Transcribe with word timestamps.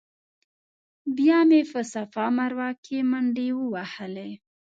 بیا 1.17 1.39
مې 1.49 1.61
په 1.71 1.81
صفا 1.93 2.25
مروه 2.37 2.69
کې 2.85 2.97
منډې 3.11 3.47
ووهلې. 3.55 4.29